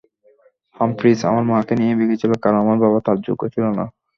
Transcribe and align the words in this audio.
Humphreys 0.75 1.19
আমার 1.29 1.45
মাকে 1.51 1.73
নিয়ে 1.79 1.97
ভেগেছিল, 1.99 2.31
কারণ 2.43 2.57
আমার 2.63 2.77
বাবা 2.83 2.99
তার 3.05 3.17
যোগ্য 3.27 3.41
ছিল 3.53 3.65
না। 3.71 3.85